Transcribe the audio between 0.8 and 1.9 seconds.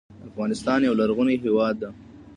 یو غرنې هیواد ده